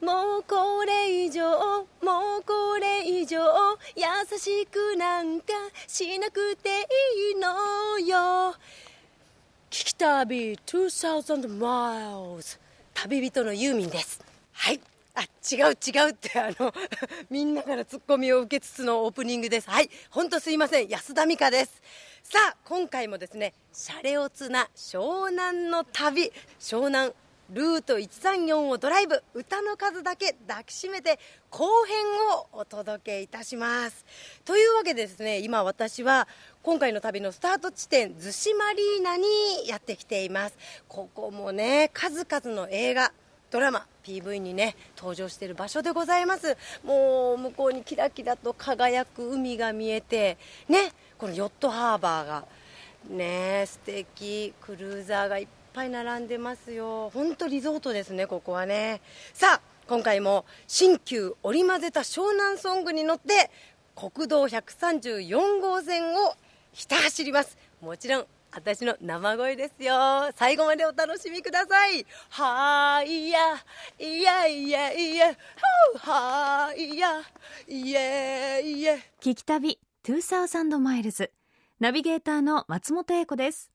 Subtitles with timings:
[0.00, 3.40] もうこれ以上もうこれ以上
[3.96, 5.46] 優しくなんか
[5.88, 8.54] しなくていいのよ。
[9.70, 12.60] 聞き旅2000 miles
[12.94, 14.20] 旅人のユーミンです。
[14.52, 14.80] はい。
[15.16, 16.72] あ違う違うってあの
[17.28, 19.68] みんなからツッコミを受けつつのオープニングです。
[19.68, 19.90] はい。
[20.10, 20.88] 本当すいません。
[20.88, 21.82] 安田美香です。
[22.22, 26.32] さあ今回もですねシャレオツな湘南の旅。
[26.60, 27.12] 湘南
[27.50, 29.22] ルート134をドライブ。
[29.32, 31.18] 歌の数だけ抱きしめて
[31.48, 31.96] 後編
[32.36, 34.04] をお届けいたします。
[34.44, 36.28] というわけでですね今私は
[36.62, 39.24] 今回の旅のスタート地点逗子マリーナに
[39.66, 40.58] やってきています。
[40.88, 43.12] ここもね数々の映画
[43.50, 46.54] ドラマ PV にね登場している場所でございます。
[46.84, 50.36] もう向こうにキラキラと輝く海が見えて
[50.68, 52.44] ねこのヨットハーバーが
[53.08, 57.10] ね素敵クルーザーがいっぱい並んでますよ。
[57.10, 59.00] 本当リゾートですねここはね。
[59.32, 63.50] さあ今回も新旧織り交ぜた湘南ソングに乗って
[63.96, 66.34] 国道134号線を
[66.72, 67.56] ひた走ります。
[67.80, 70.30] もちろん私の生声ですよ。
[70.36, 72.06] 最後までお楽しみください。
[72.30, 73.38] はいや
[73.98, 75.36] いやいやいや。
[75.98, 77.22] はいや
[77.66, 78.94] いやいや。
[79.20, 81.30] 聞き旅2000マイルズ
[81.80, 83.70] ナビゲーターの松本英子です。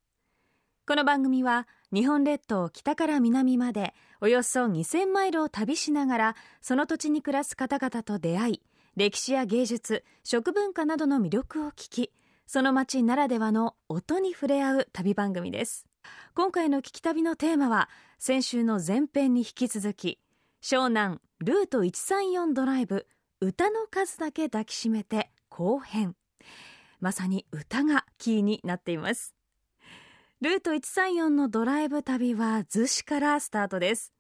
[0.86, 8.62] この番組は日本列島北から南までおよそ2000マイルを旅しながらその土地に暮らす方々と出会い
[8.96, 12.12] 歴史や芸術食文化などの魅力を聞き
[12.48, 15.86] その街ならではの音に触れ合う旅番組です。
[16.36, 20.20] 今回の聞き旅のテーマは先週の前編に引き続き
[20.64, 23.06] 湘南ルート134ドライブ
[23.40, 26.16] 歌の数だけ抱きしめて後編。
[27.00, 29.36] まさに歌がキーになっています。
[30.44, 34.12] ルート134のドライブ旅は逗子からスタートです。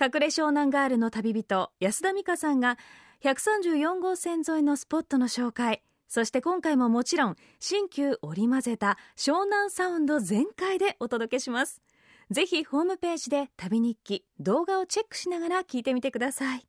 [0.00, 2.78] 隠れ湘南ガールの旅人安田美香さんが
[3.22, 5.82] 134号線沿いのスポットの紹介。
[6.08, 11.82] そして今回ももちろん新旧織り交ぜた湘南サウンド全開でお届けします。
[12.30, 16.66] ぜひホームページで旅日記動画をチェックしながら聞いてみてください。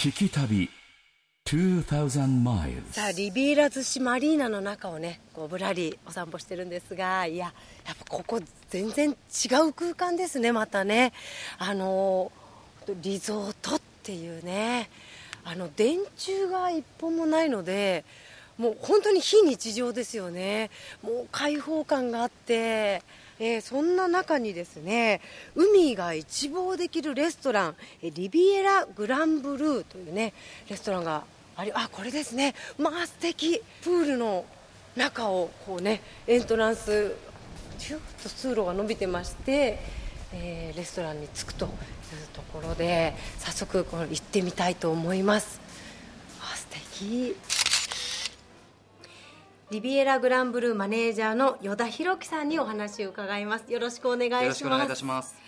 [0.00, 0.70] 聞き旅
[2.92, 7.52] さあリビーラ逗子マリーナの中をねこうぶらりお散歩してるんですがいや
[7.84, 9.14] やっぱここ全然違
[9.68, 11.12] う空間ですねまたね。
[11.58, 12.32] あの
[13.02, 14.88] リゾートっていうね
[15.44, 18.06] あの電柱が一本もないので
[18.56, 20.70] もう本当に非日常ですよね。
[21.02, 23.02] もう開放感があって
[23.44, 25.20] えー、そんな中にですね
[25.56, 30.32] 海が一望できるレストランリビエラグランブルーというね
[30.70, 31.24] レストランが
[31.56, 32.54] ありあこれですね。
[32.78, 33.62] まあ素敵。
[33.82, 34.44] プールの
[34.96, 37.14] 中をこうねエントランス
[37.78, 39.78] ヒュッと通路が伸びてまして、
[40.32, 41.70] えーレストランに着くという
[42.32, 45.60] ところで早速この行ってみたいと思います。
[46.40, 46.66] あ素
[46.98, 47.36] 敵。
[49.70, 53.72] リビエラグランブルーマネージャーの依田博樹さんにお話を伺います。
[53.72, 55.41] よろしくお願いします。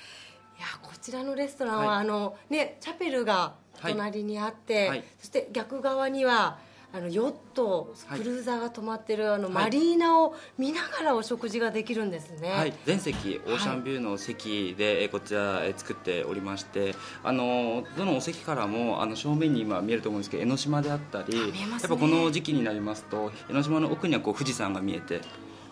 [0.60, 1.96] やこちらのレストランは、はい。
[1.98, 5.04] あのねチャペルが隣にあって、はい。
[5.18, 6.58] そして逆側には
[6.92, 8.20] あのヨットはい。
[8.20, 9.52] クルーザーが止まってるあのはい。
[9.52, 16.94] マリーナを見ながらお食事ができるんですね、はい、全席オーシャンビューの席で、えこちらえ作っておりまして
[17.24, 21.60] あのどのお席からもあの正面に今見えると思うんですけど江ノ島であったりね。
[21.60, 25.20] やっぱこの時期になりますと江ノ島の奥にはこう富士山が見えて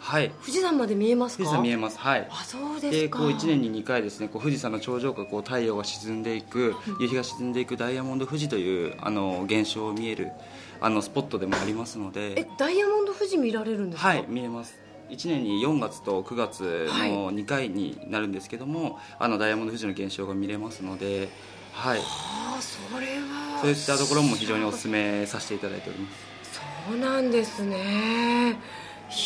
[0.02, 0.30] はい。
[0.40, 1.44] 富士山まで見えますか？
[1.44, 1.98] 富士山見えます。
[1.98, 2.28] はい。
[2.28, 2.90] あそうですか。
[2.90, 10.32] でこう1年に2回ですねこう富士山の頂上からこう太陽が沈んでいく夕日が沈んでいくダイヤモンド富士というあの現象を見える
[10.80, 14.08] あのスポットでもありますのえでダイヤモンド富士見られるんですか？
[14.08, 14.76] はい見えます。
[15.10, 21.28] 1年に4月と9月の2回になるんですけども、あのダイヤモンド富士の現象が見れますので、
[21.74, 23.60] はい、ああそれは。
[23.60, 26.32] そういったところも非常にお勧めさせていただいております。
[26.88, 28.58] そうなんですね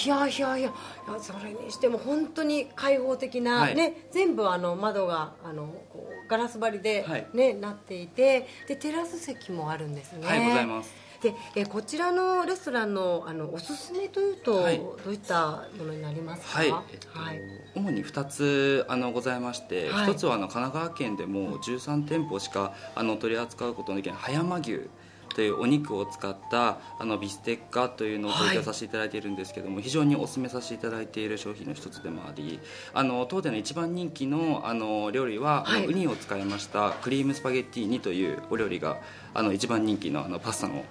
[0.04, 0.72] いやいやいやいや
[1.20, 3.74] それにしても本当に開放的な、はい。
[3.74, 7.26] ね、全部あの窓があのこうガラス張りで、はい。
[7.32, 10.26] ねなっていてでテラス席もあるんですね。
[10.26, 10.92] はいございます。
[11.22, 14.78] でえこちらのレストランのあのおすすめというと、はい。
[14.78, 16.58] どういったものになりますか？
[16.58, 17.40] はい、えっとはい。
[17.74, 20.08] 主に2つあのございまして、はい。
[20.08, 24.88] 1つはあの神奈川県でも13店舗しかあの取り扱うことのできない葉山牛
[25.36, 32.58] というお肉を使ったあのビステッカというのを提供させていただいているんですけども、非常にお勧めさせていただいている商品の一つでもあり
[32.94, 35.86] あの当店の一番人気のあの料理は、あのはい。
[35.88, 38.96] ウニを使いましたクリームスパゲッティーニというお料理が
[39.34, 40.82] あの一番人気のあのパスタの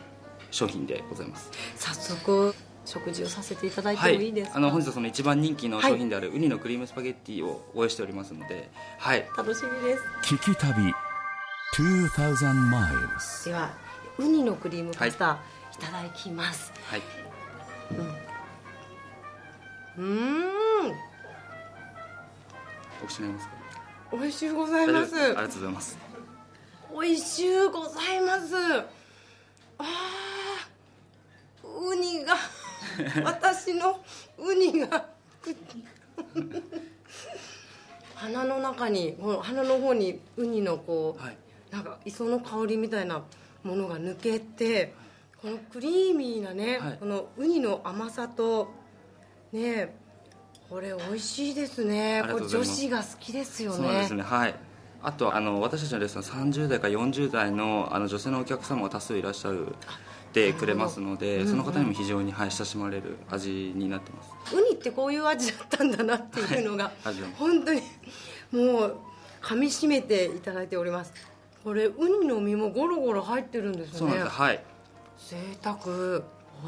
[0.51, 1.50] 商品でございます。
[1.75, 2.53] 早速
[2.86, 4.15] 食事をさせていただいてはい。
[4.15, 8.69] もいいですか、あの本日はその一番人気の商品であるウニのクリームスパゲッティをご用意しておりますので
[9.00, 9.27] はい。
[9.36, 10.03] 楽しみです。
[10.36, 10.94] 聞き旅
[11.77, 13.45] 2,000 miles.
[13.50, 13.85] では
[14.18, 15.40] ウニのクリームパスタ、
[15.74, 16.72] い、ただきます。
[16.86, 17.02] はい。
[19.98, 20.46] うーん。
[23.04, 23.54] お口になりますか？
[24.14, 25.16] 美味しゅうございます。
[25.16, 25.98] ありがとうございます。
[26.94, 28.56] 美味しゅうございます。
[29.78, 29.86] あー。
[31.68, 32.36] ウニが
[33.26, 34.00] 私の
[34.38, 35.10] ウニが
[38.16, 41.38] 鼻の中にこの鼻の方にウニのこう、はい。
[41.72, 43.24] なんか磯の香りみたいな
[43.66, 44.94] ものが抜けて
[45.42, 46.98] このクリーミーなね、はい。
[47.00, 48.72] このウニの甘さと
[49.52, 49.96] ね
[50.70, 52.24] これ美味しいですね。
[52.26, 53.78] ことれ女子が好きですよね。
[53.78, 54.24] そうですね。
[54.24, 54.56] はい。
[55.04, 59.74] あとあの私たちのレストラン30代から40代のあの女性のお客様が多数いらっしゃるっ
[60.36, 67.82] てくれますので、その方にも非常に、はい、親しまれる味になってますウニってこういう味だったんだなっていうのが、はい本当に
[68.52, 68.98] もう
[69.42, 71.14] 噛みしめていただいております
[71.66, 73.98] これウニの身もゴロゴロ入ってるんですね。
[73.98, 74.30] そうなんです。
[74.30, 74.64] はい。
[75.18, 76.22] 贅沢。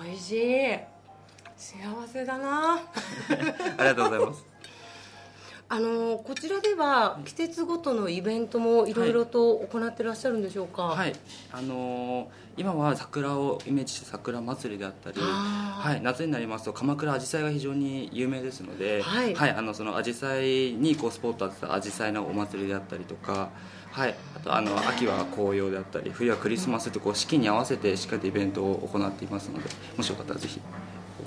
[0.04, 0.80] 美味しい。
[1.56, 2.78] 幸せだな。
[3.78, 4.46] ありがとうございます
[5.70, 8.94] あのこちらでは季節ごとのイベントもい。
[8.94, 10.84] ろいろと行ってらっしゃるんでしょうか？
[10.84, 11.14] はい。
[11.52, 19.36] あのー今は桜をイメージした桜祭りであったり、はい、夏になりますと鎌倉あじさいが非常に有名ですので、はい。
[19.38, 23.50] あのそのあじさいにこうスポット当てたあじさいのお祭りであったりとか、
[23.92, 30.60] はい、あとあの秋は紅葉であったり冬はクリスマスとこう四季に合わせてしっかりとイベントを行っていますのでもしよかったらぜひ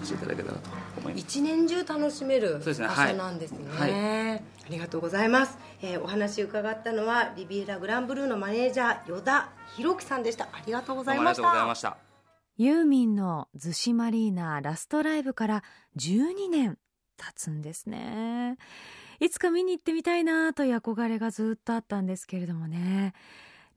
[0.04, 1.22] しいただけたらと思います。
[1.22, 2.88] 一年中楽しめる場そうですね。
[2.88, 3.58] 所なんですね。
[3.70, 3.92] はい。
[3.92, 10.44] はありがとうございます、えーお話伺ったのはリビエラグランブルーのマネージャー依田博樹さんでした。
[10.44, 11.42] ありがとうございました。
[11.42, 11.96] どうもありがとうございました
[12.56, 15.64] ユーミンの逗子マリーナラストライブから
[15.96, 16.78] 12年
[17.16, 18.58] 経つんですね。
[19.18, 23.12] いつか見に行ってみたいなという憧れがずっとあったんですけれどもね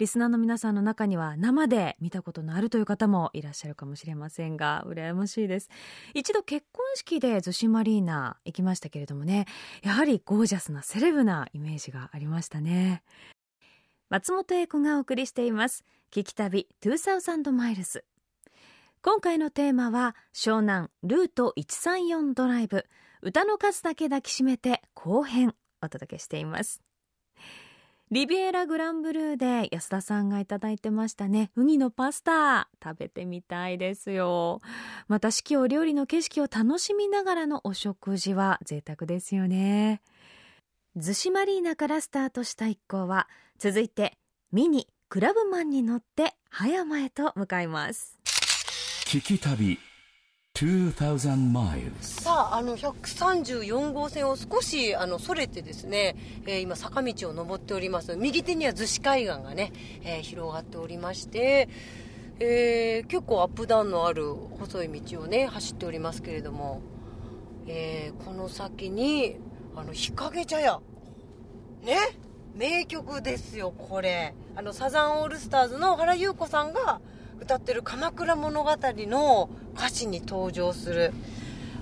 [0.03, 5.69] リスナーの皆さんの中には生で見たことのあるという方もいらっしゃるかもしれませんが羨ましいです。
[6.13, 9.45] 一度結婚式で逗子マリーナ行きましたけれどもね
[9.81, 13.01] やはりゴージャスなセレブなイメージがありましたね。
[14.09, 15.85] 松本英子がお送りしています。
[16.11, 18.03] 聞き旅2000マイルズ
[19.01, 22.85] 今回のテーマは湘南ルート134ドライブ。
[23.21, 26.81] 歌の数だけ抱きしめて後編お届けしています。
[28.13, 31.49] リビエラグランブルーで安田さんがいただいてましたね。
[31.55, 34.61] ウニのパスタ食べてみたいですよ。
[35.07, 40.03] また四季折々の景色を楽しみながらのお食事は贅沢ですよね。
[40.95, 43.27] 逗子マリーナからスタートした一行は
[43.57, 44.13] 続いて
[44.51, 48.19] ミニクラブマンに乗って葉山へと向かいます。
[49.05, 49.79] 聞き旅
[51.99, 56.15] さああの134号線を少しあのそれてですね、
[56.45, 58.15] えー今坂道を登っております。
[58.15, 59.73] 右手には逗子海岸がね、
[60.03, 61.69] えー広がっておりまして、
[62.39, 66.83] えー結構アップダウンのある細い道をね走っておりますけれども、
[67.65, 69.37] えこの先に
[69.75, 70.81] あの日陰茶屋。
[71.81, 71.97] ね
[72.53, 74.35] 名曲ですよこれ。
[74.55, 77.01] あのサザンオールスターズの原由子さんが
[77.41, 81.13] 歌ってる「鎌倉物語」の歌詞に登場する。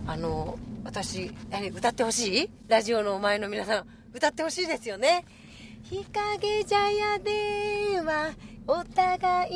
[0.08, 1.32] あの私
[1.76, 2.50] 歌ってほしい？
[2.68, 5.26] ラジオの前の皆さん歌ってほしいですよね。
[5.84, 8.32] 日陰茶屋では
[8.68, 9.56] お互い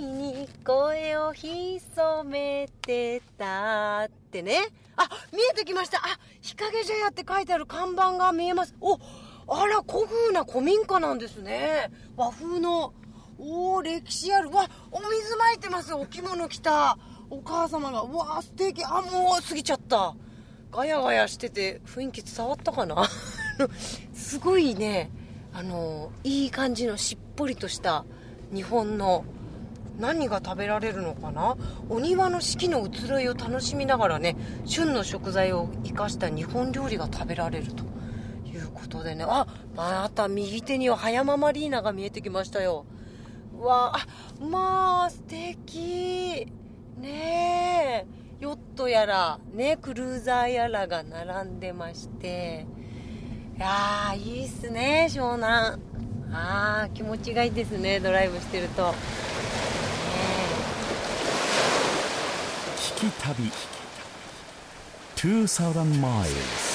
[0.00, 1.80] に声を潜
[2.24, 4.58] めてたってね。
[4.96, 5.98] あ見えてきました。
[5.98, 8.74] あ日陰茶屋って書いてある看板が見えます。
[8.80, 8.98] お
[9.46, 11.90] あら古風な古民家なんですね。
[12.16, 12.94] 和風の
[13.38, 14.50] おお歴史ある。
[14.50, 15.92] わお水まいてます。
[15.94, 16.98] お着物着た。
[17.30, 18.02] お母様が。
[18.02, 18.84] うわ素敵。
[18.84, 20.14] あもう過ぎちゃった。
[20.72, 23.08] ガヤガヤしてて雰囲気伝わったかな？
[24.12, 25.10] すごいね。
[25.52, 28.04] あのいい感じのしっぽりとした
[28.52, 29.24] 日本の
[30.00, 31.56] 何が食べられるのかな？
[31.88, 37.84] お庭の四季の移ろいを楽しみながらね旬の食材を生かした日本料理が食べられると。
[38.46, 39.24] いうことでね。
[39.28, 42.84] あまた右手には葉山マリーナが見えてきましたよ。
[43.60, 44.06] わあ
[44.40, 46.46] まあ素敵。
[46.98, 48.24] ねえ。
[48.40, 52.66] ヨットやらねクルーザーやらが並んでまして。
[53.56, 55.80] いやーいいっすね湘南。
[56.32, 58.98] あー気持ちがいいですねドライブしてると、ね
[62.76, 63.50] 聞き旅。
[65.16, 66.73] 2000 miles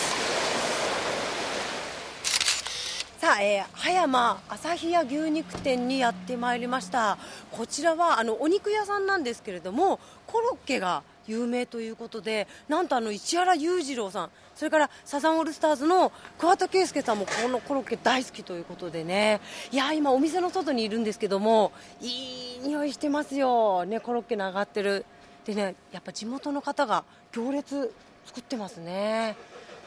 [3.29, 7.19] さあ、えー葉山旭屋牛肉店にやってまいりました。
[7.51, 19.41] こちらはあのお肉屋さんなんですけれどもコロッケが有名ということでなんとあの市原裕次郎さんそれからサザンオールスターズの桑田佳祐さんもこのコロッケ大好きということでね。
[19.71, 21.71] いや今お店の外にいるんですけども
[22.01, 23.85] いい匂いしてますよ。
[23.85, 25.05] ねコロッケの上がってる。
[25.45, 27.93] でねやっぱ地元の方が行列
[28.25, 29.35] 作ってますね。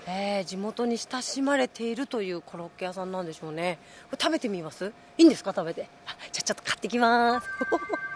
[0.07, 3.79] えー、地元に親しまれているというコロッケ屋さんなんでしょうね。
[4.11, 4.93] これ食べてみます？
[5.17, 5.53] いいんですか？
[5.55, 5.89] 食べて。
[6.07, 7.49] あじゃあちょっと買ってきます。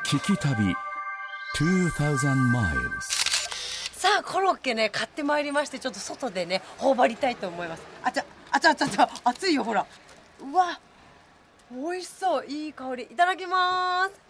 [0.17, 0.75] 聞き旅。
[1.59, 3.01] 2000 miles
[3.99, 7.83] さあコロッケね買ってまいりましてちょっと外でね頬張りたいと思います。
[8.03, 9.87] あちゃあちゃあちゃあちゃ熱いよほら。
[10.41, 10.79] うわ
[11.71, 12.47] 美味しそう。
[12.47, 13.05] いい香り。
[13.05, 14.21] いただきます。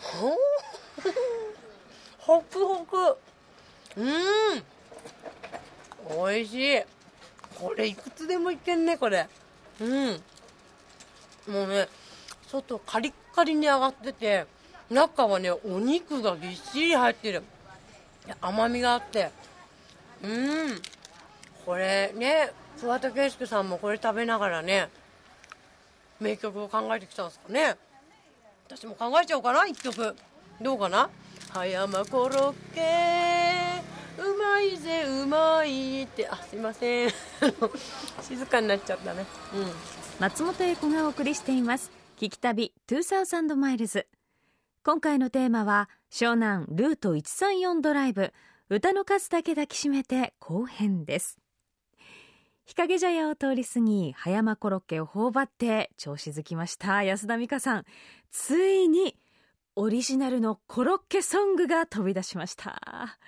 [0.18, 0.36] ほ
[2.18, 3.16] ほくほく。
[3.96, 4.62] うん
[6.16, 6.82] 美味しい。
[7.58, 9.28] これいくつでもいけんねこれ。
[9.80, 10.20] うん。
[11.52, 11.88] もうね
[12.48, 14.46] 外カリッカリに揚がってて
[14.90, 17.42] 中はねお肉がぎっしり入ってる。
[18.40, 19.30] 甘みがあって。
[20.22, 20.80] うん。
[21.64, 22.50] これね
[22.80, 24.88] 桑田佳祐さんもこれ食べながらね
[26.18, 27.76] 名曲を考えてきたんですかね。
[28.66, 30.16] 私も考えちゃおうかな一曲。
[30.60, 31.10] どうかな？
[31.50, 32.80] 葉山コロッケ。
[34.20, 36.28] うまいぜうまいって。
[36.28, 37.10] あすいません。
[38.22, 39.24] 静かになっちゃったね。
[39.54, 39.66] うん。
[40.20, 41.90] 松本英子がお送りしています。
[42.18, 44.06] 聞き旅2000マイルズ
[44.84, 48.34] 今回のテーマは湘南ルート134ドライブ。
[48.68, 51.38] 歌の数だけ抱きしめて後編です。
[52.66, 57.02] 日陰茶屋を通り過ぎ葉山コロッケを頬張って調子づきました。
[57.02, 57.84] 安田美香さん。
[58.30, 59.16] ついに
[59.76, 63.18] オリジナルのコロッケソングが飛び出しました。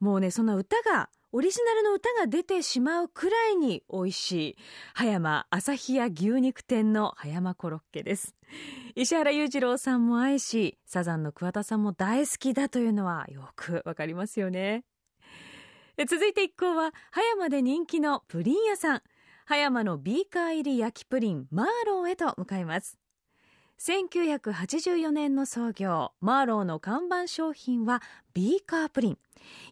[0.00, 4.56] もうねその歌がオリジナルの歌が出てしまうくらいに美味しい
[4.94, 8.34] 葉山朝日屋牛肉店の葉山コロッケです。
[8.96, 14.84] 石原裕次郎さんも愛しサザンの桑田さんも大好きだというのはよくわかりますよね。
[16.08, 19.02] 続いて一行は葉山で人気のプリン屋さん。
[19.46, 22.98] 葉山のビーカー入り焼きプリンマーローへと向かいます。
[23.80, 28.02] 1984年の創業マーローの看板商品は
[28.34, 29.18] ビーカープリン。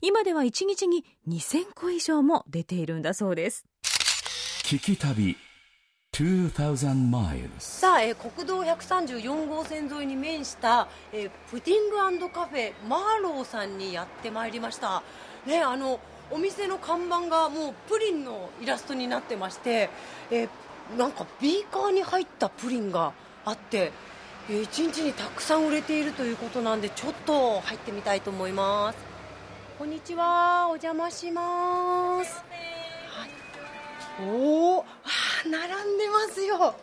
[0.01, 3.67] 今では1日に2000個以上も出ているんだそうです。
[4.65, 5.37] 聞き旅
[6.15, 15.03] 2000 miles さあ、えー国道134号線沿いに面した、えープディングカフェマーローさんにやってまいりました。
[15.47, 16.01] ねあの
[16.31, 19.91] お店の看板がもうプリンのイラストになってまして、
[20.31, 20.49] えー
[20.97, 23.13] なんかビーカーに入ったプリンが
[23.49, 23.93] あって、
[24.51, 28.99] えー一日にたくさん売れているということなんでちょっと入ってみたいと思います
[29.79, 32.43] こんにちはお邪魔します
[34.21, 34.85] おお、
[35.49, 36.75] 並んでますよ。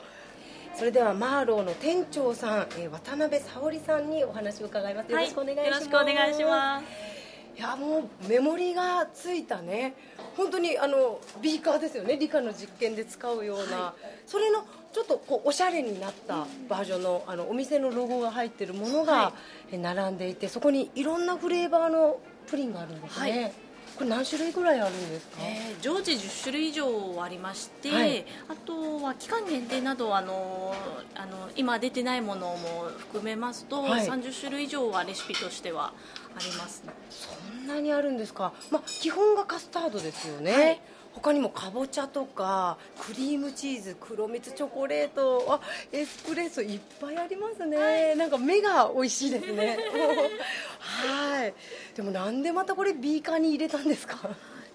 [0.73, 5.11] それではマーローの店長さん、えー渡辺沙織さんにお話を伺います。
[5.11, 5.67] よろしくお願いします。
[5.67, 7.14] よろしくお願いします。
[7.57, 9.93] いやもうメモリがついたね。
[10.35, 12.17] 本当にあのビーカーですよね。
[12.17, 13.93] 理科の実験で使うような、
[14.25, 19.33] それのちょっとこうおしゃれになったバージョンのあのお店のロゴが入ってるものが、
[19.71, 23.53] え並んでいてそこにいろんなフレーバーのプリンがあるんですね、はい。
[23.97, 28.25] これ何種類ぐらいあるんですか、えー常時10種類以上ありまして、はい。
[28.49, 30.73] あとは期間限定などあの
[31.15, 34.07] あの今出てないものも含めますと、はい。
[34.07, 35.93] 30種類以上はレシピとしては
[36.37, 36.93] ありますね。
[37.09, 37.29] そ
[37.63, 40.81] んなにあるんですか、まあ、基本がカスタードですよね、はい。
[41.13, 45.61] 他にもかぼちゃとかクリームチーズ黒蜜チョコレートあ
[45.93, 49.77] エスプレッソいっぱいありますね、なんか目が美味しいですね。
[50.79, 51.53] はい。
[51.95, 54.29] でもなんでまたこれビーカーに入れたんですか？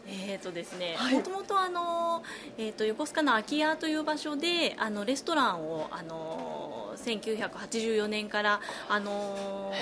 [0.07, 1.15] えーとですねはい。
[1.15, 2.25] もともとあの、
[2.59, 9.73] えー、と横須賀の空き家という場所であのレストランをあの1984年からあの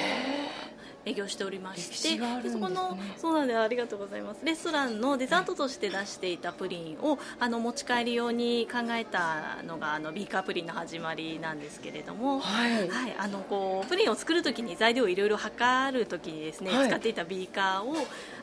[1.05, 3.59] 営業しておりまし歴てでそこのそうなんです。
[3.59, 4.41] ありがとうございます。
[4.45, 12.89] レストランのデザートとして出していたプリンをあの持ち帰り用に考えたのがあのビーカープリンの始まりなんですけれども、はい。
[12.89, 16.89] はい、あのこうプリンを作るときに材料をいろいろ測るときにですね、はい。
[16.89, 17.95] 使っていたビーカーを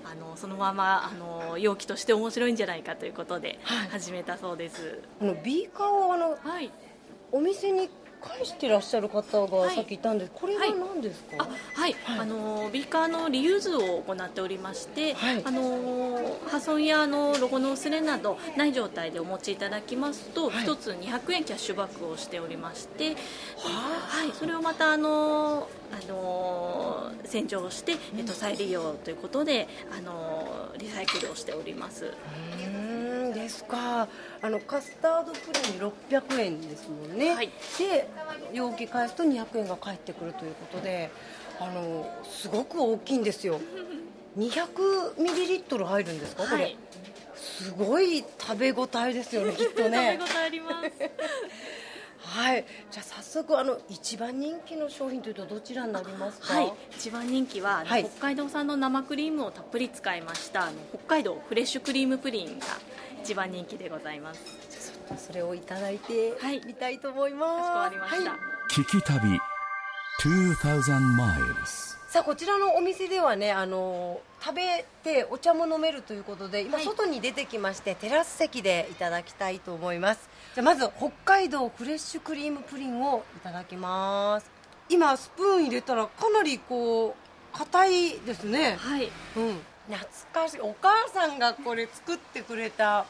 [0.04, 3.88] あのそのままあの容器として面白いんじゃないかということではい。
[3.90, 5.02] 始めたそうです。
[5.20, 6.72] このビーカーをあのはい。
[7.32, 7.90] お店に
[8.22, 9.76] 返してらっしゃる方がはい。
[9.76, 11.48] さっきいたんです、これは何ですか、あ
[11.80, 15.42] はい、あのビーカーのリユーズを行っておりまして、はい。
[15.44, 20.64] あの破損やあのロゴの薄れなどない状態でお持ちいただきますと、はい。
[20.64, 23.16] 一つ200円キャッシュバックをしておりまして、
[23.58, 29.68] はい、それをまたあのあの洗浄して、えっと再利用ということで
[29.98, 32.12] あのリサイクルをしております。
[33.36, 34.08] でですか？
[34.42, 37.50] あのカスタードプリン600円ですもんね、はい。
[37.78, 38.08] で
[38.54, 41.12] 容器返すと200円が返ってくるということで
[41.60, 43.60] あのすごく大きいんですよ。
[44.38, 46.44] 200ミリリットル入るんですか？
[46.44, 46.78] これ、はい。
[47.36, 50.20] すごい食べ応えですよね きっとね。
[50.20, 50.92] 食べ応えあります。
[52.28, 52.66] はい。
[52.90, 56.56] じゃあ早速あの一番人気の商品というとどちらになりますか？
[56.56, 58.04] はい、一番人気は、はい。
[58.04, 62.66] 北海道産の生クリームをたっぷり使いました北海道フレッシュクリームプリンが
[63.26, 64.40] 一番人気でございます。
[65.18, 66.62] それをいただいてはい。
[66.64, 68.40] みたいと思います、かしこまりました、はい。
[68.70, 69.40] 聞き旅
[70.22, 76.86] 2000 miles さあこちらのお店ではねあの食べてお茶も飲めるということで今はい。
[76.86, 80.30] 外に出てきまして、テラス席でいただきたいと思います。
[80.54, 84.52] じゃあまず北海道フレッシュクリームプリンをいただきます。
[84.88, 88.76] 今スプーン入れたらかなりこう硬いですね。
[88.78, 89.12] はい。
[89.36, 90.60] うん懐かしい。
[90.62, 93.06] お母さんがこれ作ってくれた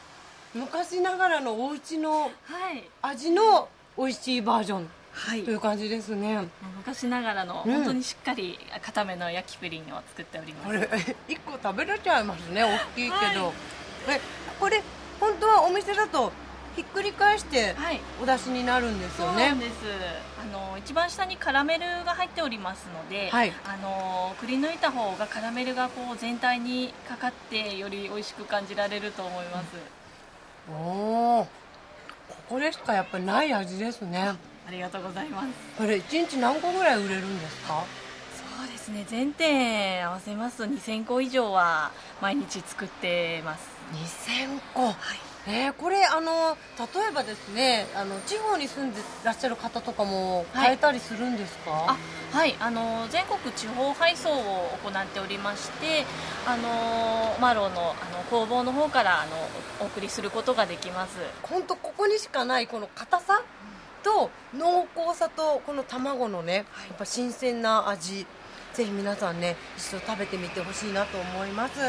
[0.54, 2.28] 昔ながらのお家のは
[2.72, 2.84] い。
[3.02, 4.88] 味の美味しいバージョン。
[5.12, 5.42] はい。
[5.44, 6.46] という感じですね。
[6.76, 7.72] 昔ながらのうん。
[7.72, 10.80] 本当にしっかり固めの焼きプリンを作っております、これ
[11.28, 13.54] 1個食べれちゃいますね大きいけど、はい。
[14.10, 14.20] え
[14.60, 14.82] これ
[15.18, 16.30] 本当はお店だと
[16.74, 18.00] ひっくり返してはい。
[18.22, 19.72] お出しになるんですそうよねなんです。
[20.35, 23.52] あの一番下にカラメルが入っておりますので、はい。
[23.64, 29.66] あのくり抜いた方がカラメルがこう全体にかかってより美味しく感じられると思います、
[30.70, 30.72] お
[31.40, 31.44] お
[32.28, 34.34] ここでしかやっぱりない味ですね。
[34.68, 35.48] ありがとうございます。
[35.78, 37.84] これ1日何個ぐらい売れるんですか？
[38.58, 39.04] そうですね。
[39.08, 43.68] 全店合わせますと2000個以上は毎日作ってます。
[43.92, 44.86] 2000個。
[44.86, 44.94] はい
[45.48, 50.46] えー、これあの例えばですねあの地方に住んでらっしゃる方とかもはい。
[50.66, 51.96] 買えたりするんですか、あ
[52.36, 52.56] はい。
[52.58, 56.04] あの全国地方配送を行っておりまして
[56.46, 59.32] あのマロのあの工房の方からあの
[59.80, 61.16] お送りすることができます。
[61.42, 63.42] 本当ここにしかないこの硬さ
[64.02, 66.54] と濃厚さとこの卵のね、
[66.88, 68.26] やっぱ新鮮な味
[68.74, 71.80] ぜひ皆さんね一度食べてみてほしいなと思います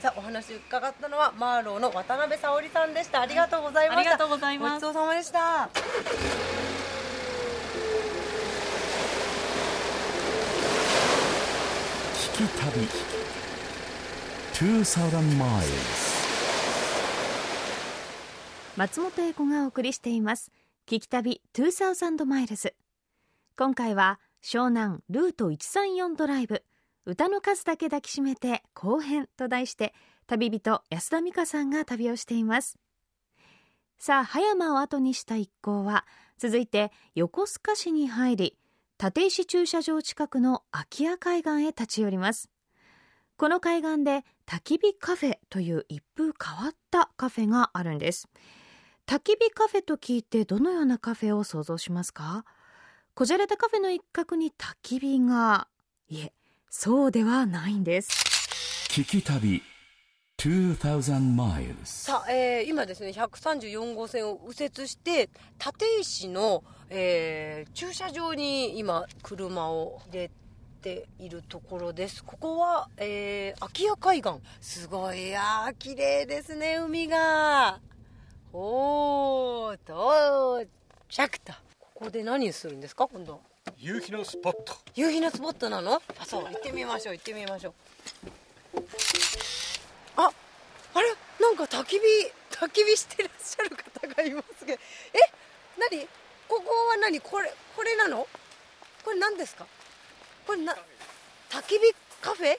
[0.00, 3.22] さあお話伺ったのはマーローの渡辺沙織さんでした。
[3.22, 4.00] ありがとうございました。
[4.00, 4.86] ありがとうございます。
[4.86, 5.68] ごちそうさまでした。
[12.14, 12.88] 聞き旅。
[14.58, 15.68] 2000 miles
[18.76, 20.50] 松本英子がお送りしています。
[20.86, 22.74] 聞き旅2000マイルズ
[23.56, 26.64] 今回は湘南ルート134ドライブ
[27.08, 29.94] 歌の数だけ抱きしめて後編と題して
[30.26, 32.76] 旅人安田美香さんが旅をしています。
[33.98, 36.04] さあ葉山を後にした一行は
[36.36, 38.58] 続いて横須賀市に入り
[39.02, 42.50] 立石駐車場近くの空き家海岸へ立ち寄ります。
[43.38, 48.28] この海岸で焚き火カフェという一風変わったカフェがあるんです。
[49.06, 52.44] 焚き火カフェと聞いてどのようなカフェを想像しますか？
[53.14, 55.68] こじゃれたカフェの一角に焚き火が
[56.10, 56.34] いえ
[56.70, 58.10] そうではないんです。
[58.90, 59.62] 聞き旅
[60.38, 65.28] 2000 miles さあ、えー今ですね134号線を右折して
[65.58, 70.30] 立石の、えー駐車場に今車を入れ
[70.80, 72.22] ているところです。
[72.24, 74.34] ここは、えー空き家海岸。
[74.60, 77.80] すごいあー綺麗ですね海が。
[78.52, 80.68] おー到
[81.08, 81.52] 着と。
[81.80, 83.40] ここで何するんですか今度
[83.76, 84.74] 夕日のスポット。
[84.94, 85.94] 夕日のスポットなの？
[85.94, 87.74] あそう行ってみましょう行ってみましょう。
[90.16, 90.30] あ
[90.94, 91.08] あれ？
[91.40, 92.02] なんか焚き火
[92.50, 94.78] 焚き火してらっしゃる方がいますけど。
[95.12, 95.18] え？
[95.78, 96.06] 何？
[96.48, 97.20] ここは何？
[97.20, 98.26] これこれなの？
[99.04, 99.66] これ何ですか？
[100.46, 100.74] これな
[101.50, 102.56] 焚き火カフェ？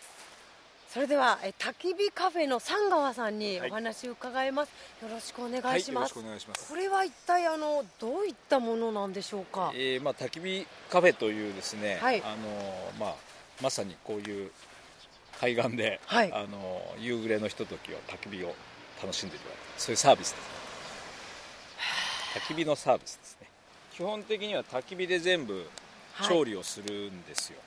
[0.91, 4.69] それではえ焚き火カフェの三川さんにお話を伺います、
[5.03, 6.67] よろしくお願いします、はい、よろしくお願いします。
[6.67, 9.71] これは一体あのどういったものなんでしょうか？
[9.75, 12.23] えーまあ、焚き火カフェというですね、はい。
[12.23, 12.35] あの
[12.99, 13.15] まあ、
[13.61, 14.49] まさにこういう
[15.39, 16.33] 海岸で、はい。
[16.33, 18.55] あの夕暮れのひとときを焚き火を
[18.99, 20.47] 楽しんでいただくそういうサービスですね。
[22.47, 23.47] 焚き火のサービスですね。
[23.93, 25.69] 基本的には焚き火で全部
[26.27, 27.59] 調理をするんですよ、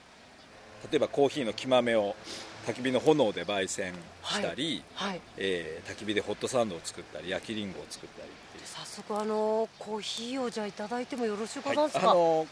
[0.91, 2.17] 例えばコーヒーの木豆を
[2.67, 3.93] 焚き火の炎で焙煎
[4.25, 8.31] したり、はいえー焚き火でホットサンドを作ったり焼きりんごを作ったり
[8.65, 12.47] 早速あのコーヒーをじゃあいただいてもよろしゅうごはいざいますか、あの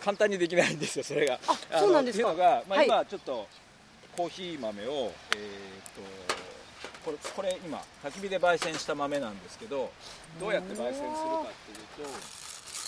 [0.00, 1.38] 簡単にできないんですよそれが。
[1.46, 2.30] あそうなんですか？
[2.30, 2.86] あのっていうのが、まあはい。
[2.86, 3.46] 今ちょっと
[4.16, 5.12] コーヒー豆をえーっ
[5.92, 6.00] と
[7.04, 9.90] これこれ今焚き火で焙煎した豆なんですけど
[10.40, 12.10] どうやって焙煎するかっていうと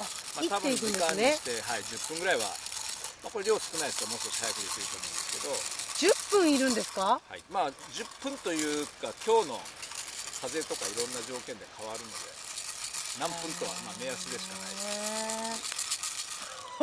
[0.01, 0.05] あ、
[0.37, 2.43] まあ、多分時間にして、はい、10分ぐらいは、
[3.23, 5.82] まあ、これ量少ないですからもう少し早くできると思うんですけど、10
[6.33, 7.21] 分いるんですか？
[7.29, 7.73] はい、まあ10
[8.23, 9.61] 分というか今日の
[10.41, 12.17] 風とかいろんな条件で変わるので
[13.21, 14.73] 何分とはまあ目安でしかない。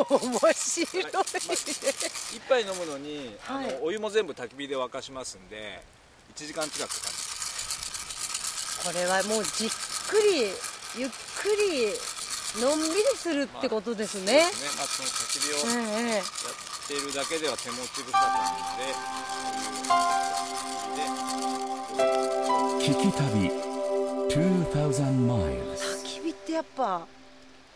[0.00, 1.04] 面白い。
[1.04, 1.10] ね
[2.32, 3.68] 一杯飲むのに、はい。
[3.68, 5.84] あのお湯も全部焚き火で沸かしますんで
[6.36, 7.14] 1時間近くかかる
[8.84, 9.70] これはもうじっ
[10.08, 10.54] くり
[10.96, 14.42] ゆっくりのんびりするってことですね、ね。
[14.42, 14.48] ま
[14.84, 15.74] あ、その焚き火をや
[16.16, 16.22] え
[16.90, 18.94] ているだけでは手持ち無沙汰で
[22.84, 23.48] 聞き旅
[24.28, 27.06] 2000 miles 焚き火ってやっぱ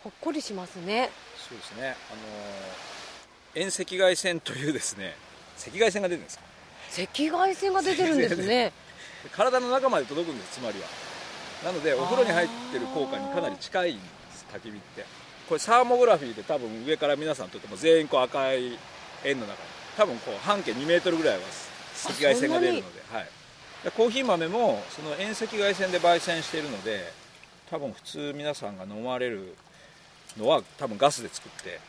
[0.03, 1.09] ほっこりしますね。
[1.49, 1.95] そうですね。
[2.11, 5.15] あのー遠赤外線というですね
[5.65, 6.37] 赤外線が出るんです
[6.91, 8.73] 赤外線が出てるんですね。
[9.31, 10.87] 体の中まで届くんですつまりは。
[11.63, 15.05] なのでお風呂に入ってる効果にかなり近いんです焚き火って。
[15.47, 18.77] これサーモグラフィーで多分上から皆さんとっても全員こう赤い
[19.25, 19.69] 円の中に。
[19.97, 21.43] 多分こう半径2メートルぐらいは
[22.05, 23.01] 赤外線が出るので。
[23.11, 23.27] はい、
[23.83, 27.11] でコーヒー豆もその遠赤外線で焙煎しているので
[27.69, 29.55] 多分普通皆さんが飲まれる
[30.37, 31.79] のは多分ガスで作って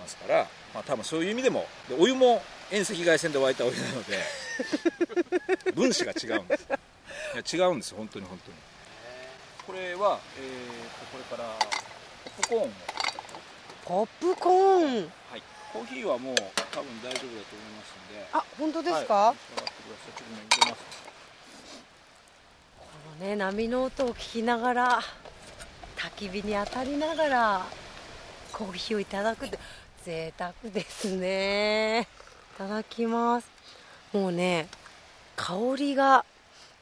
[0.00, 4.18] ますから、まあ、多分そういう意味でもでお湯も遠赤外線で沸いたお湯なので
[5.74, 6.66] 分子が違うんです。
[7.34, 7.98] いや違うんですよ。
[7.98, 8.56] 本当に本当に。
[9.66, 11.48] これは、えーとこれから
[12.24, 12.70] ポップコーンを。
[13.84, 14.94] ポップコーン。
[14.96, 15.21] はい
[15.72, 16.34] コーヒーはもう
[16.70, 18.26] 多分大丈夫だと思いますんで。
[18.32, 19.36] あ本当ですか、はい、
[20.50, 20.60] ち
[22.78, 22.86] こ
[23.20, 25.00] のね波の音を聞きながら
[25.96, 27.66] 焚き火に当たりながら
[28.52, 29.58] コーヒーをいただくって
[30.04, 32.02] 贅沢ですね。
[32.02, 33.48] いただきます。
[34.12, 34.68] もうね
[35.36, 36.26] 香りが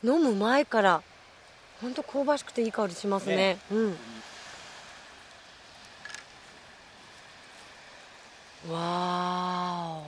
[0.03, 1.03] 飲む前から
[1.81, 3.37] 本当香ばしくていい香りしますね。
[3.37, 3.59] ね。
[3.70, 3.96] うん
[8.68, 10.03] わ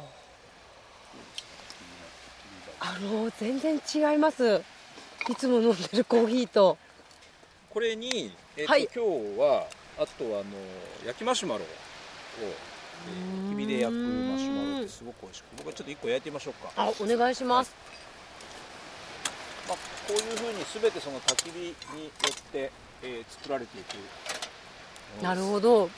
[2.80, 4.62] あの全然違います。
[5.30, 6.76] いつも飲んでるコーヒーと。
[7.70, 8.82] これに、えーとはい。
[8.82, 9.00] 今日
[9.38, 10.50] はあとはあの
[11.06, 11.66] 焼きマシュマロを、
[12.40, 16.72] えー、焚き火で焼くマシュマロってすごく美味しく僕はちょっと1個焼いてみましょうか。
[16.76, 17.74] あお願いします。
[19.68, 19.76] まあ、
[20.08, 22.70] こういうふうに全てその焚き火によって、
[23.04, 25.88] えー作られていくなるほど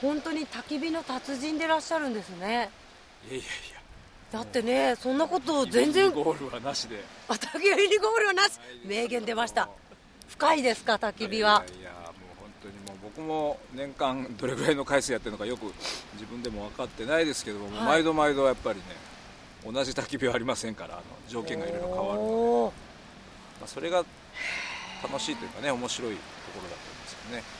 [0.00, 2.70] 本当に焚き火の達人でいらっしゃるんですね。
[3.28, 3.46] どいやいやい
[4.32, 7.02] だってねそんなこと全然ゴールはなしで。
[7.28, 8.60] あ焚き火にゴールはなし。
[8.84, 9.68] 名言出ました。
[10.28, 11.64] 深いですか焚き火は。
[11.68, 15.64] いやいやもう本当にもう僕も年間どれぐらいの回数やってるのかよく
[16.14, 17.86] 自分でも分かってないですけども、はい。
[17.86, 18.84] 毎度毎度やっぱりね
[19.64, 22.20] 同じ焚き火はありませんからあの条件がいろいろ変わる。
[22.20, 22.76] ので、
[23.60, 24.04] まあ、それが
[25.02, 26.20] 楽しいというかね面白いと
[26.54, 27.42] ころだったんですよね。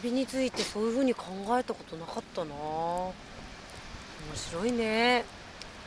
[0.00, 1.24] 火についてそういうふうに考
[1.58, 2.54] えたことなかったな。
[2.54, 3.12] 面
[4.34, 5.24] 白いね。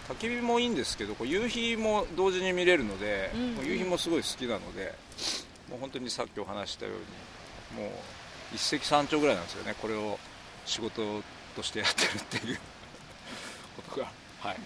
[0.09, 3.65] 焚き火もいいんですけど夕日も同時に見れるので、うんうん。
[3.65, 4.93] 夕日もすごい好きなので
[5.69, 6.95] もう本当にさっきお話ししたよう
[7.79, 7.91] にもう
[8.55, 9.75] 一石三鳥ぐらいなんですよね。
[9.81, 10.17] これを
[10.65, 11.21] 仕事
[11.55, 12.59] としてやってるっていう
[13.75, 14.07] ことが。
[14.39, 14.57] はい。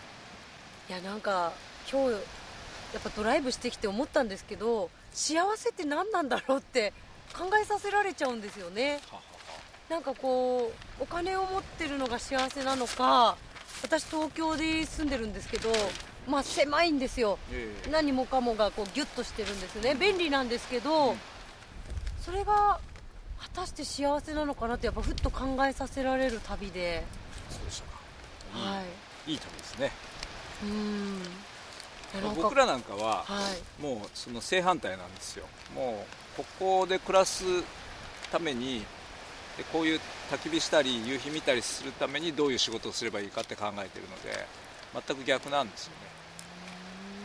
[0.90, 1.54] いやなんか
[1.92, 2.12] 今日
[2.94, 6.92] やっぱドライブしてきて思ったんですけど幸せって何なんだろうって
[7.34, 9.00] 考えさせられちゃうんですよね。
[9.10, 9.22] はは
[9.92, 13.36] なんかこうお金を持ってるのが幸せなのか
[13.84, 15.70] 私東京で住んでるんですけど
[16.26, 17.38] まあ狭いんですよ。
[17.52, 17.90] ええ。
[17.92, 19.96] 何もかもがこうギュッとしてるんですね。
[19.96, 21.16] 便利なんですけど、
[22.24, 22.80] それが
[23.40, 27.04] 果たして幸せなのかなってやっぱふっと考えさせられる旅で、
[27.50, 27.86] そうでした
[28.60, 28.84] か、は
[29.28, 29.32] い。
[29.32, 29.92] い、い旅ですね。
[30.64, 32.36] うん。
[32.36, 33.40] 僕らなんかはは
[33.80, 33.82] い。
[33.82, 35.46] もうその正反対なんですよ。
[35.74, 36.06] も
[36.38, 37.44] うここで暮らす
[38.32, 38.86] ために
[39.62, 40.00] でこういう
[40.32, 44.48] 焚き火したり夕日見たりするためにどういう仕事をすればいいかって考えてるので
[45.08, 45.98] 全く逆なんですよね。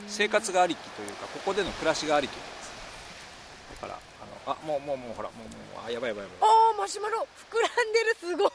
[0.08, 3.80] 生活がありきというかここでの暮らしがありきなんです。
[3.80, 3.98] だから
[4.46, 6.50] あのあもうもうもうほらもうもうあやばいやばいやばい。
[6.50, 8.50] ああマシュマロ膨らんでるすごい。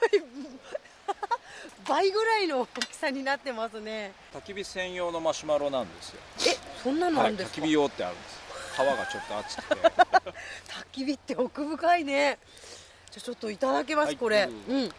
[1.89, 4.13] 倍ぐらいの大きさになってますね。
[4.34, 6.22] 焚き火専用のマシュマロなんですよ。
[6.48, 8.41] えそんなのあるんですか、はい焚き火用ってあるんです。
[8.74, 9.76] 皮がちょっと熱くて。
[10.72, 12.38] 焚き火って奥深いね
[13.12, 14.15] じゃあちょっといただきます、はい。
[14.15, 14.47] これ。
[14.47, 14.89] どうん。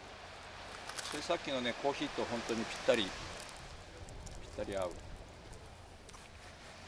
[1.10, 3.04] それさっきのねコーヒーと本当にぴったり。
[3.04, 3.10] ぴっ
[4.64, 4.90] たり合う。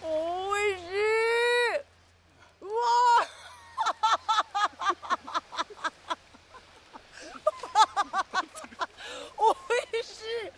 [0.03, 0.85] おいしい。
[2.61, 2.73] うわ
[9.39, 10.53] おいしい。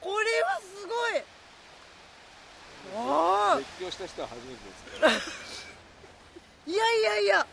[0.00, 1.22] これはすごい。
[2.96, 4.64] わあ絶叫した人は初めて
[5.08, 5.30] です
[6.66, 6.74] けど。
[6.74, 7.46] いやいやいや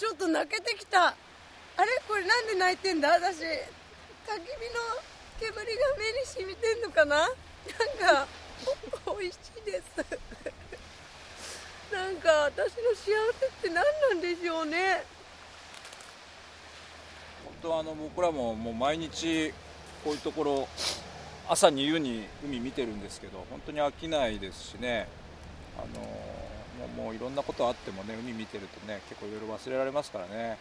[0.00, 1.08] ちょっと泣けてきた。
[1.08, 2.00] あれ？
[2.08, 3.10] これなんで泣いてんだ？
[3.10, 3.52] 私焚き火の
[5.38, 5.62] 煙が
[5.98, 7.16] 目に染みてんのかな？
[7.18, 8.26] なんか
[9.20, 9.84] 美味しいです。
[11.92, 15.04] なんか私の幸せって何なんでしょうね。
[17.44, 19.52] 本当あの僕らももう毎日
[20.02, 20.66] こういうところ
[21.46, 25.08] 朝に夕に海見てるんですけど本当に飽きないですしね。
[25.76, 26.49] あの
[26.80, 30.58] もうもういろんなことあってもね海見てるとね結構いろいろ忘れられますからね。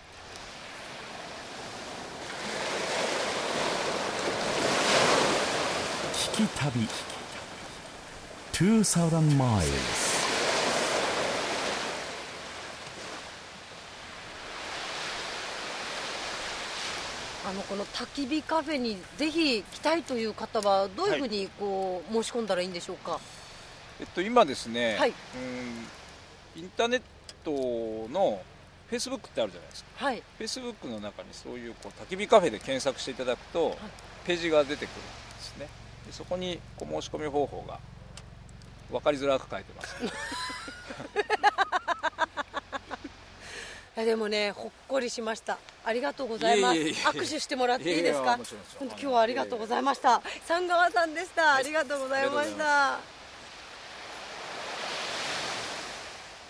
[6.13, 6.87] 聞き旅。
[8.59, 10.19] 2000 miles
[17.47, 23.17] あのこの焚き火カフェにぜひ来たいという方はどういうふうにこう申し込んだらいいんでしょうか、
[24.01, 25.09] えっと今ですね、はい。
[25.09, 25.15] うん
[26.59, 27.01] インターネッ
[27.43, 27.51] ト
[28.11, 28.41] の
[28.89, 29.89] フェイスブックってあるじゃないですか。
[30.05, 30.17] はい。
[30.37, 33.77] フェイスブックの中にそういうこう焚き火カフェで検索していただくと、
[34.25, 35.67] ページが出てくるんですね。
[36.07, 37.79] でそこにこう申し込み方法が
[38.91, 39.95] 分かりづらく書いてます。
[43.97, 45.57] いやでもねほっこりしました。
[45.83, 46.79] ありがとうございます。
[46.79, 48.37] 握手してもらっていいですか？
[48.37, 48.45] 本
[48.79, 50.21] 当今日はありがとうございました。
[50.45, 51.55] 三川さんでした。
[51.55, 53.18] ありがとうございました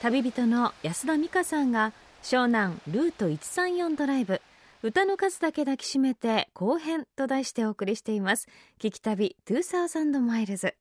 [0.01, 1.91] 旅人の安田美香さんが
[2.23, 4.41] 湘南ルート134ドライブ
[4.81, 8.47] 歌の数だけ抱きしめて後編と題してお送りしています。
[8.79, 10.75] 聞き旅2000マイルズ。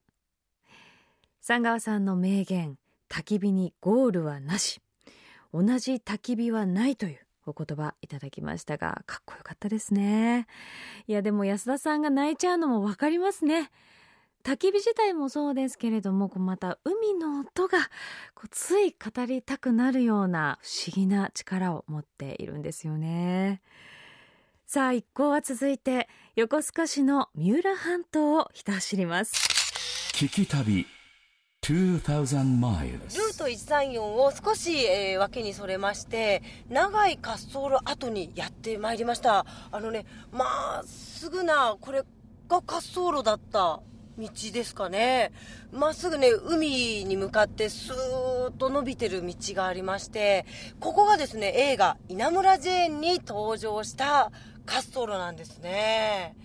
[1.40, 2.76] 三川さんの名言
[3.10, 4.80] 焚き火にゴールはなし。
[5.52, 10.46] 同じ焚き火はないというお言葉いただきましたがかっこよかったですね。
[11.08, 13.72] いやでも安田さんが泣いちゃうのもわかりますね。
[14.48, 17.80] 焚き火自体もそうですけれどもこうまた海の音が
[18.34, 23.60] こうつい語りたくなるような不思議な力を持っているんですよね。
[24.64, 29.34] さあ一行は続いて横須賀市の三浦半島をひた走ります。
[30.14, 30.86] 聞き旅
[31.60, 39.44] 2000 miles ルート134を少し、えー脇にそれまして長い滑走路後にやってまいりました。
[39.70, 42.06] あのねまっすぐなこれが
[42.48, 43.82] 滑走路だった
[44.18, 45.32] 道ですかね。
[45.72, 50.46] まっすぐね海に向かってスーッと伸びてる道がありまして
[50.80, 54.32] ここがですね映画「稲村ジェーン」に登場した
[54.66, 56.36] 滑走路なんですね。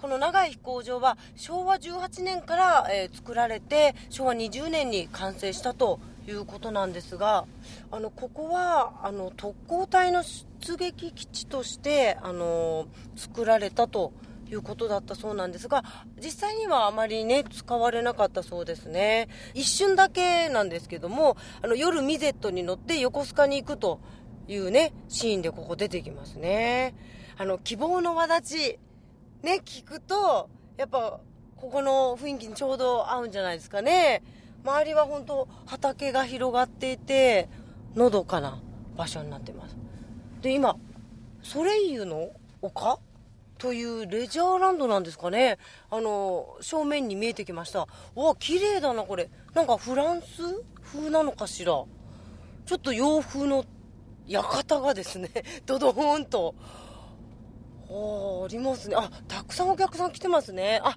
[0.00, 7.46] この長い飛行場は昭和18年から、えー作られて昭和20年に完成したということなんですが
[7.90, 12.86] あのここはあの特攻隊の出撃基地としてあの
[13.16, 14.12] 作られたと
[14.50, 15.84] いうことだったそうなんですが
[16.22, 24.00] 実際にはあまりね使われなかったそうですね一瞬だけなんですけどもあの夜ミゼットに乗って横須賀に行くと
[24.48, 26.94] いうねシーンでここ出てきますね
[27.36, 28.78] あの希望の輪立ち
[29.46, 31.20] ね、聞くと、やっぱ、
[31.56, 34.22] ここの雰囲気にちょうど合うんじゃないですかね。
[34.64, 37.48] 周りは本当畑が広がっていて、
[37.94, 38.60] のどかな
[38.96, 39.76] 場所になってます。
[40.42, 40.76] で、今、
[41.42, 42.30] ソレイユの？
[42.60, 42.98] 丘？
[43.58, 45.58] というレジャーランドなんですかね。
[45.90, 47.88] あの、正面に見えてきました。
[48.14, 49.30] うわ、綺麗だな、これ。
[49.54, 50.26] なんかフランス
[50.82, 51.72] 風なのかしら。
[52.66, 53.64] ちょっと洋風の
[54.26, 55.30] 館がですね、
[55.64, 56.54] ドドーンと。
[57.88, 60.96] おーありますねあたくさんお客さん来てますねあ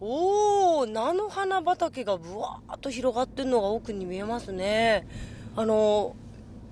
[0.00, 5.06] おお菜の花畑がぶわーっと広がってるのが奥に見えますね
[5.54, 6.16] あの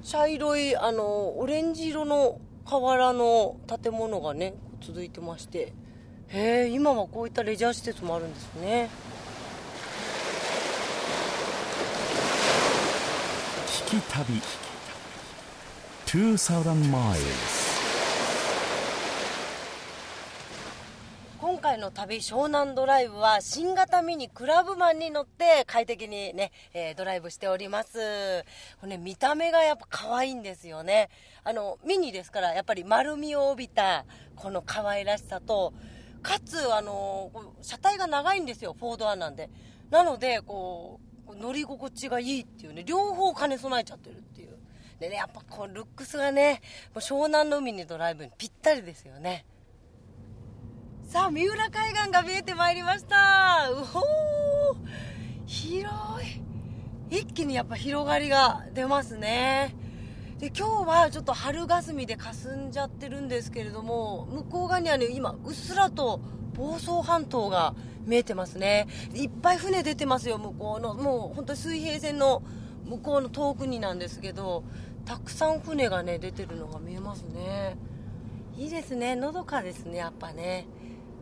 [0.02, 5.72] 茶色いあのオレンジ色の瓦の建物がね続いてまして
[6.28, 8.88] へえ今はこういったレジャー施設もあるんですね。
[13.66, 14.40] 聞き旅。
[16.06, 17.16] 2000 miles
[21.40, 27.98] 今回の旅湘南ドライブは新型ミニクラブマンに乗って快適にね、えードライブしております。
[28.80, 31.10] これね見た目がやっぱ可愛いんですよね。
[31.44, 35.74] あのミニですからやっぱり丸みを帯びたこの可愛らしさと
[36.22, 39.50] かつあの車体が長いんですよ4ドアなんで。
[39.90, 44.56] なのでこう乗り心地がいいっていうね両方兼ね備えちゃってるっていう。
[44.98, 46.62] でねやっぱこうルックスがね
[46.94, 49.44] もう湘南の海にドライブにぴったりですよね。
[51.10, 53.68] さあ三浦海岸が見えてまいりました。
[53.72, 54.04] うほー
[55.44, 55.88] 広
[56.24, 56.40] い。
[57.10, 59.74] 一気にやっぱ広がりが出ますね。
[60.38, 66.20] で今日はちょっと春霞で霞んじゃってるんですけれども向こう側にはね今うっすらと
[66.54, 67.74] 房総半島が
[68.06, 68.86] 見えてますね。
[69.12, 70.94] いっぱい船出てますよ向こうの。
[70.94, 72.44] もう本当に水平線の
[72.84, 74.62] 向こうの遠くになんですけど
[75.06, 77.76] たくさん船がね出てるのが見えますね。
[78.56, 79.16] いいですね。
[79.16, 80.68] のどかですねやっぱね。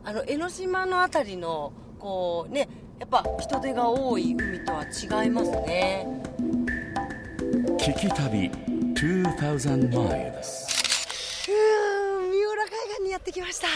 [0.09, 2.67] あの江ノ島の辺りのこうね
[2.97, 6.07] やっぱ人手が多い海とは違いますね。
[7.77, 10.41] 聞き旅2000 miles
[11.45, 13.67] 三浦海岸にやってきました。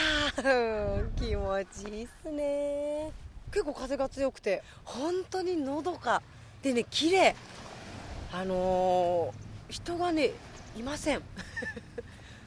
[1.23, 3.11] 気持ちいいっすね。
[3.51, 4.63] 結構風が強くて。
[4.85, 6.23] 本当にのどか
[6.63, 7.35] でね綺麗。
[8.31, 10.31] あのー人がね
[10.75, 11.21] いません。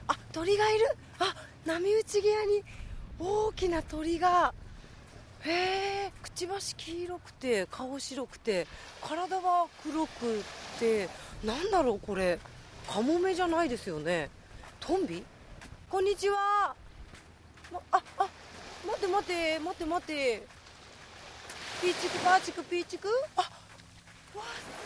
[0.08, 0.88] あ鳥がいる。
[1.20, 2.64] あ波打ち際に
[3.18, 4.52] 大きな鳥が
[5.42, 8.66] へえくちばし黄色くて顔白くて
[9.02, 10.44] 体は黒く
[10.78, 11.08] て
[11.44, 12.38] なんだろうこれ。
[12.88, 14.30] カモメじゃないですよね。
[14.78, 15.24] トンビ？
[15.90, 16.74] こんにちは。
[17.72, 18.28] まああ
[18.86, 20.46] 待って待って待って待って。
[21.82, 23.08] ピーチクパーチクピーチク？
[23.36, 23.50] あわあ
[24.36, 24.42] す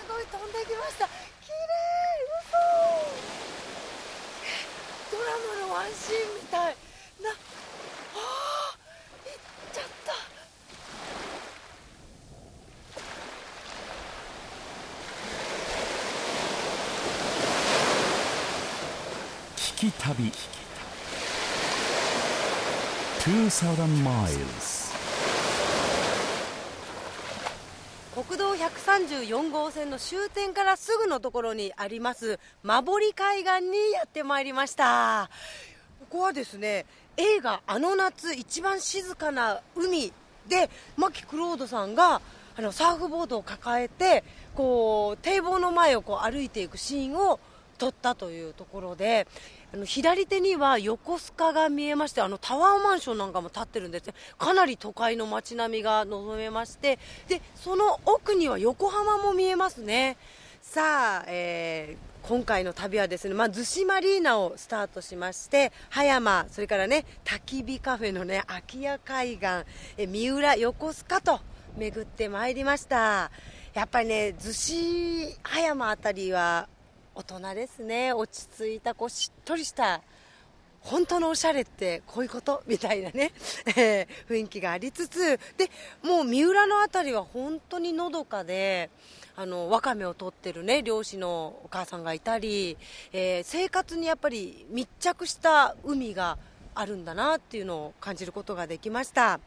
[0.08, 1.06] ごい飛んできました。
[1.06, 1.54] 綺麗
[2.40, 2.56] 嘘。
[4.46, 4.48] え
[5.12, 5.24] ドラ
[5.60, 6.76] マのワンシーンみたい。
[7.22, 7.30] な
[9.72, 10.12] ちゃった
[19.56, 20.32] 聞き旅。
[23.20, 24.90] 2000 miles
[28.14, 35.30] 国道134号線の終点からすぐのところにあります馬堀海岸にやってまいりました。
[36.00, 40.12] ここはですね映画「あの夏一番静かな海」
[40.48, 42.20] で牧クロードさんが
[42.56, 47.38] あのサーフボードを抱えてこう堤防の前をこう歩いていくシーンを
[47.78, 49.26] 撮ったというところで
[49.72, 54.06] あの左手には横須賀が見えましてあのタワーマンションなんかも建ってるんです。
[54.06, 60.18] ねかなり都会の街並みが望めましてでその奥には横浜も見えますね。
[60.60, 69.46] さあ、えー今回の旅はですね、まあ、逗子マリーナをスタートしまして葉山それからね焚き火カフェのね空き家海岸
[69.96, 71.40] え三浦横須賀と
[71.76, 73.30] 巡ってまいりました。
[73.72, 76.68] やっぱりね逗子葉山あたりは
[77.14, 78.12] 大人ですね。
[78.12, 80.02] 落ち着いたこうしっとりした
[80.80, 83.32] 本当のおしゃれってこういうことみたいなね、
[83.76, 85.70] えー雰囲気がありつつで
[86.02, 88.90] もう三浦の辺りは本当にのどかで
[89.40, 92.76] あのわかめを取ってるね漁師のお母さんがいたり、
[93.10, 96.36] えー生活にやっぱり密着した海が
[96.74, 99.40] あるんだなっていうのを感じることができました。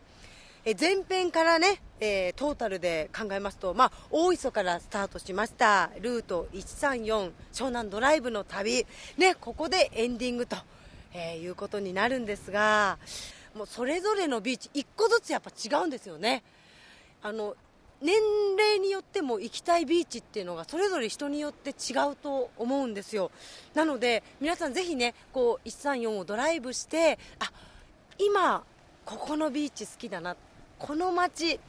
[0.65, 5.91] え前編からね、えートータルで考えますと、まあ、大磯からスタートしました。
[6.01, 10.56] ルート134湘南ドライブの旅、ね、ここでエンディングと、
[11.13, 12.97] えーいうことになるんですが
[13.53, 16.41] もうそれぞれのビーチ1個ずつやっぱ違うんですよね。
[17.21, 17.56] あの
[18.03, 18.15] 年
[18.57, 23.31] 齢によっても行きたいビーチっていうのがそれぞれ人によって違うと思うんですよ。
[23.73, 27.49] なので皆さんぜひねこう134をドライブしてあ
[28.19, 28.63] 今
[29.05, 30.35] ここのビーチ好きだな
[30.77, 31.59] この街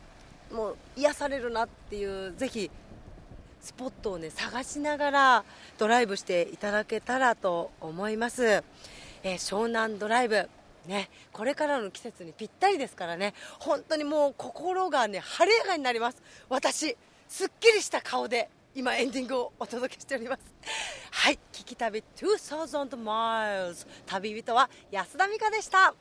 [0.53, 2.71] もう癒されるなっていうぜひ
[3.61, 5.45] スポットをね探しながら
[5.79, 10.51] ドライブしていただけたらと思います、えー湘南ドライブ。
[10.87, 13.35] ね、これからの季節にぴったりですからね。
[13.59, 16.23] 本当にもう心がね晴れやかになります。
[16.49, 16.97] 私
[17.29, 20.41] すっきりした顔で今エンディングをお届けしております。
[21.11, 25.95] はい聞き旅2000 miles 旅人は安田美香でした。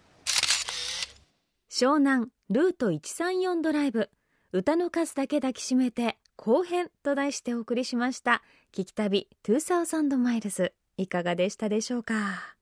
[1.71, 4.09] 湘南ルート134ドライブ。
[4.51, 12.52] 歌の数だけ抱きしめて後編と題してお送りしました聞き旅2000マイルズいかがでしたでしょうか？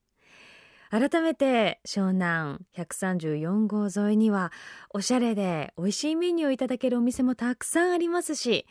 [0.92, 4.52] 改めて湘南134号沿いには
[4.90, 8.66] おしゃれで美味しいメニューをいただけるお店もたくさんありますし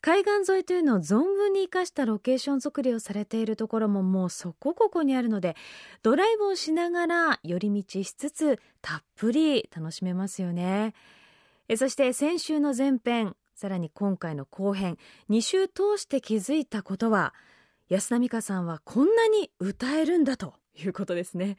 [0.00, 5.54] 海岸沿いというのを存分に生かしたロケーション作りをされているところももうそこここにあるので
[6.02, 10.94] ドライブをしながら寄り道しつつたっぷり楽しめますよね。
[11.76, 17.32] そして先週の前編さらに今回の後編2週通して気づいたことは
[17.88, 20.59] 安田美香さんはこんなに歌えるんだと。
[20.78, 21.56] いうことですね。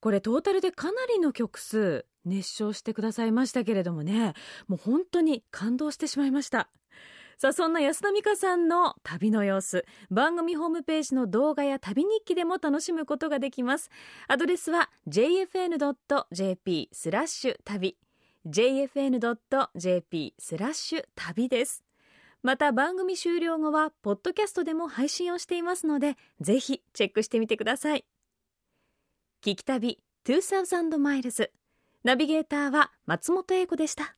[0.00, 4.34] これトータルでかなりの曲数熱唱してくださいましたけれどもね。
[4.68, 6.68] もう本当に感動してしまいました。
[7.38, 9.84] さあそんな安田美香さんの旅の様子。
[10.10, 13.90] 番組ホームページの動画や旅日記でも楽しむことができます。
[14.26, 17.96] アドレスは jfn.jp スラッシュ旅。
[18.46, 21.84] jfn.jp スラッシュ旅です。
[22.42, 28.04] また番組終了後はポッドキャストでも配信をしていますのでぜひチェックしてみてください。
[29.46, 31.52] 聞き旅2000マイルズ。
[32.02, 34.16] ナビゲーターは松本英子でした。